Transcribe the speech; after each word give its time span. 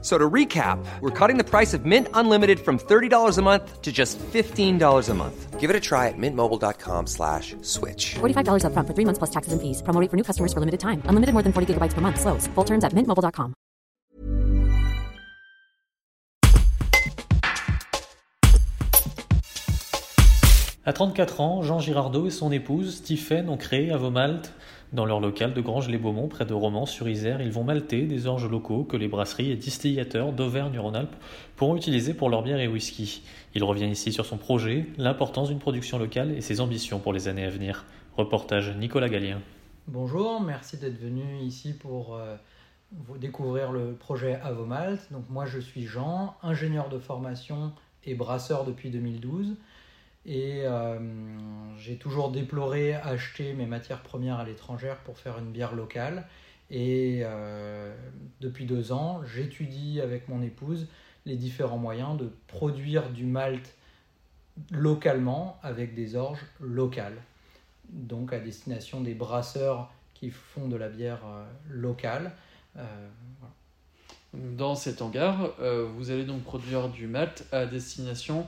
So 0.00 0.16
to 0.16 0.30
recap, 0.30 0.78
we're 1.00 1.10
cutting 1.10 1.38
the 1.38 1.44
price 1.44 1.74
of 1.74 1.84
Mint 1.84 2.06
Unlimited 2.14 2.60
from 2.60 2.78
$30 2.78 3.36
a 3.36 3.42
month 3.42 3.82
to 3.82 3.90
just 3.90 4.16
$15 4.18 5.08
a 5.08 5.14
month. 5.14 5.58
Give 5.58 5.70
it 5.70 5.74
a 5.74 5.80
try 5.80 6.06
at 6.06 6.14
mintmobile.com 6.16 7.08
slash 7.08 7.56
switch. 7.62 8.14
$45 8.20 8.62
upfront 8.62 8.86
for 8.86 8.94
three 8.94 9.04
months 9.04 9.18
plus 9.18 9.30
taxes 9.30 9.52
and 9.52 9.60
fees. 9.60 9.82
Promo 9.82 10.00
rate 10.00 10.08
for 10.08 10.16
new 10.16 10.22
customers 10.22 10.52
for 10.52 10.60
limited 10.60 10.78
time. 10.78 11.02
Unlimited 11.06 11.32
more 11.32 11.42
than 11.42 11.52
40 11.52 11.74
gigabytes 11.74 11.94
per 11.94 12.00
month. 12.00 12.20
Slows. 12.20 12.46
Full 12.54 12.64
terms 12.64 12.84
at 12.84 12.92
mintmobile.com. 12.92 13.54
À 20.88 20.92
34 20.94 21.40
ans, 21.42 21.62
Jean 21.62 21.80
Girardot 21.80 22.28
et 22.28 22.30
son 22.30 22.50
épouse, 22.50 22.94
Stephen, 22.94 23.50
ont 23.50 23.58
créé 23.58 23.92
Avomalt. 23.92 24.54
Dans 24.90 25.04
leur 25.04 25.20
local 25.20 25.52
de 25.52 25.60
Granges-les-Beaumont, 25.60 26.28
près 26.28 26.46
de 26.46 26.54
Romans-sur-Isère, 26.54 27.42
ils 27.42 27.52
vont 27.52 27.62
malter 27.62 28.06
des 28.06 28.26
orges 28.26 28.48
locaux 28.48 28.84
que 28.84 28.96
les 28.96 29.06
brasseries 29.06 29.50
et 29.50 29.56
distillateurs 29.56 30.32
d'Auvergne-Rhône-Alpes 30.32 31.14
pourront 31.56 31.76
utiliser 31.76 32.14
pour 32.14 32.30
leur 32.30 32.42
bière 32.42 32.58
et 32.58 32.68
whisky. 32.68 33.22
Il 33.54 33.64
revient 33.64 33.88
ici 33.90 34.12
sur 34.12 34.24
son 34.24 34.38
projet, 34.38 34.86
l'importance 34.96 35.50
d'une 35.50 35.58
production 35.58 35.98
locale 35.98 36.32
et 36.32 36.40
ses 36.40 36.62
ambitions 36.62 37.00
pour 37.00 37.12
les 37.12 37.28
années 37.28 37.44
à 37.44 37.50
venir. 37.50 37.84
Reportage 38.16 38.74
Nicolas 38.78 39.10
Gallien. 39.10 39.42
Bonjour, 39.88 40.40
merci 40.40 40.78
d'être 40.78 40.98
venu 40.98 41.38
ici 41.42 41.74
pour 41.74 42.14
euh, 42.14 42.36
découvrir 43.18 43.72
le 43.72 43.92
projet 43.92 44.40
Avomalt. 44.42 45.12
Donc 45.12 45.28
moi 45.28 45.44
je 45.44 45.58
suis 45.58 45.84
Jean, 45.84 46.34
ingénieur 46.42 46.88
de 46.88 46.98
formation 46.98 47.72
et 48.04 48.14
brasseur 48.14 48.64
depuis 48.64 48.88
2012. 48.88 49.54
Et 50.28 50.60
euh, 50.66 50.98
j'ai 51.78 51.96
toujours 51.96 52.30
déploré 52.30 52.92
acheter 52.92 53.54
mes 53.54 53.64
matières 53.64 54.02
premières 54.02 54.38
à 54.38 54.44
l'étranger 54.44 54.92
pour 55.06 55.18
faire 55.18 55.38
une 55.38 55.50
bière 55.50 55.74
locale. 55.74 56.28
Et 56.70 57.20
euh, 57.22 57.96
depuis 58.42 58.66
deux 58.66 58.92
ans, 58.92 59.22
j'étudie 59.24 60.02
avec 60.02 60.28
mon 60.28 60.42
épouse 60.42 60.86
les 61.24 61.36
différents 61.36 61.78
moyens 61.78 62.18
de 62.18 62.30
produire 62.46 63.08
du 63.08 63.24
malt 63.24 63.74
localement 64.70 65.58
avec 65.62 65.94
des 65.94 66.14
orges 66.14 66.44
locales. 66.60 67.16
Donc 67.88 68.34
à 68.34 68.38
destination 68.38 69.00
des 69.00 69.14
brasseurs 69.14 69.90
qui 70.12 70.30
font 70.30 70.68
de 70.68 70.76
la 70.76 70.90
bière 70.90 71.22
euh, 71.24 71.44
locale. 71.70 72.32
Dans 74.34 74.76
cet 74.76 75.02
hangar, 75.02 75.54
vous 75.96 76.12
allez 76.12 76.24
donc 76.24 76.44
produire 76.44 76.90
du 76.90 77.08
malt 77.08 77.44
à 77.50 77.66
destination 77.66 78.46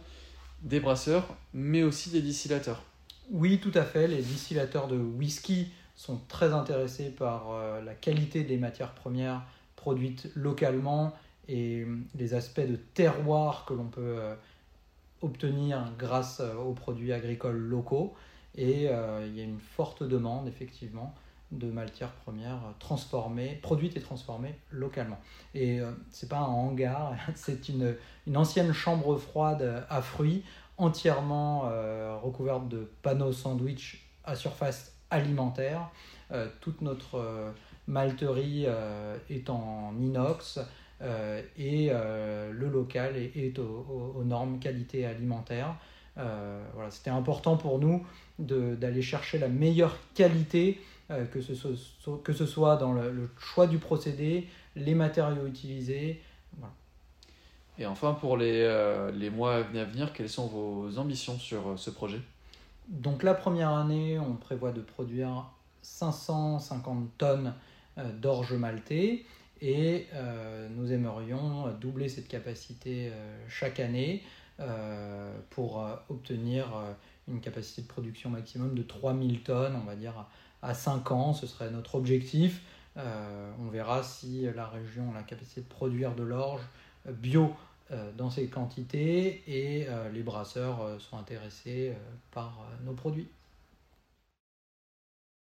des 0.62 0.80
brasseurs, 0.80 1.26
mais 1.54 1.82
aussi 1.82 2.10
des 2.10 2.22
distillateurs. 2.22 2.82
Oui, 3.30 3.60
tout 3.60 3.72
à 3.74 3.84
fait. 3.84 4.08
Les 4.08 4.22
distillateurs 4.22 4.88
de 4.88 4.96
whisky 4.96 5.68
sont 5.94 6.18
très 6.28 6.52
intéressés 6.52 7.10
par 7.10 7.52
euh, 7.52 7.82
la 7.82 7.94
qualité 7.94 8.42
des 8.42 8.56
matières 8.56 8.94
premières 8.94 9.42
produites 9.76 10.30
localement 10.34 11.12
et 11.46 11.80
euh, 11.80 11.98
les 12.14 12.34
aspects 12.34 12.60
de 12.60 12.76
terroir 12.76 13.64
que 13.66 13.74
l'on 13.74 13.86
peut 13.86 14.16
euh, 14.18 14.34
obtenir 15.20 15.92
grâce 15.98 16.40
aux 16.40 16.72
produits 16.72 17.12
agricoles 17.12 17.58
locaux. 17.58 18.14
Et 18.56 18.86
il 18.86 19.36
y 19.36 19.40
a 19.40 19.44
une 19.44 19.60
forte 19.60 20.02
demande, 20.02 20.48
effectivement, 20.48 21.14
de 21.52 21.70
matières 21.70 22.12
premières 22.12 22.60
transformées, 22.78 23.58
produites 23.62 23.96
et 23.96 24.00
transformées 24.00 24.54
localement. 24.70 25.18
Et 25.54 25.80
euh, 25.80 25.90
c'est 26.10 26.28
pas 26.28 26.38
un 26.38 26.44
hangar, 26.44 27.14
c'est 27.34 27.68
une, 27.68 27.96
une, 28.26 28.36
ancienne 28.36 28.72
chambre 28.72 29.16
froide 29.16 29.84
à 29.88 30.02
fruits 30.02 30.44
entièrement 30.76 31.64
euh, 31.66 32.16
recouverte 32.22 32.68
de 32.68 32.90
panneaux 33.02 33.32
sandwich 33.32 34.06
à 34.24 34.34
surface 34.34 34.94
alimentaire. 35.10 35.90
Euh, 36.30 36.48
toute 36.60 36.80
notre 36.80 37.52
malterie 37.88 38.66
est 39.28 39.50
en 39.50 39.92
inox 39.98 40.60
et 41.56 41.90
le 41.90 42.68
local 42.68 43.16
est, 43.16 43.58
aux, 43.58 44.22
normes 44.24 44.60
qualité 44.60 45.04
alimentaire. 45.04 45.74
voilà, 46.14 46.90
C'était 46.90 47.10
important 47.10 47.56
pour 47.56 47.80
nous 47.80 48.06
d'aller 48.38 49.02
chercher 49.02 49.38
la 49.38 49.48
meilleure 49.48 49.96
qualité 50.14 50.80
euh, 51.10 51.24
que, 51.26 51.40
ce 51.40 51.54
soit, 51.56 51.72
que 52.22 52.32
ce 52.32 52.46
soit 52.46 52.76
dans 52.76 52.92
le, 52.92 53.28
choix 53.36 53.66
du 53.66 53.78
procédé, 53.78 54.46
les 54.76 54.94
matériaux 54.94 55.46
utilisés. 55.46 56.22
Et 57.78 57.86
enfin, 57.86 58.12
pour 58.12 58.36
les, 58.36 58.62
euh, 58.62 59.10
les 59.10 59.30
mois 59.30 59.56
à 59.56 59.62
venir, 59.62 60.12
quelles 60.12 60.28
sont 60.28 60.46
vos 60.46 60.98
ambitions 60.98 61.38
sur 61.38 61.68
euh, 61.70 61.76
ce 61.76 61.90
projet? 61.90 62.20
Donc 62.88 63.22
la 63.22 63.34
première 63.34 63.70
année, 63.70 64.18
on 64.18 64.34
prévoit 64.34 64.70
de 64.70 64.82
produire 64.82 65.50
550 65.82 67.18
tonnes 67.18 67.54
d'orge 68.20 68.52
maltais 68.52 69.24
et 69.60 70.06
nous 70.70 70.92
aimerions 70.92 71.70
doubler 71.80 72.08
cette 72.08 72.26
capacité 72.26 73.12
chaque 73.48 73.78
année 73.78 74.24
pour 75.50 75.86
obtenir 76.08 76.66
une 77.28 77.40
capacité 77.40 77.82
de 77.82 77.86
production 77.86 78.30
maximum 78.30 78.74
de 78.74 78.82
3000 78.82 79.42
tonnes, 79.42 79.76
on 79.76 79.86
va 79.86 79.94
dire 79.94 80.26
à 80.62 80.74
5 80.74 81.10
ans, 81.12 81.32
ce 81.32 81.46
serait 81.46 81.70
notre 81.70 81.94
objectif. 81.94 82.60
Euh, 82.96 83.50
on 83.60 83.68
verra 83.68 84.02
si 84.02 84.46
la 84.54 84.66
région 84.66 85.10
a 85.12 85.14
la 85.14 85.22
capacité 85.22 85.60
de 85.60 85.66
produire 85.66 86.14
de 86.14 86.22
l'orge 86.22 86.62
bio 87.08 87.54
euh, 87.90 88.10
dans 88.16 88.30
ces 88.30 88.48
quantités 88.48 89.42
et 89.46 89.86
euh, 89.88 90.10
les 90.10 90.22
brasseurs 90.22 91.00
sont 91.00 91.16
intéressés 91.16 91.94
par 92.30 92.66
nos 92.84 92.92
produits. 92.92 93.28